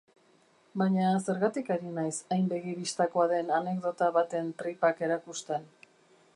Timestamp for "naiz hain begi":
1.97-2.75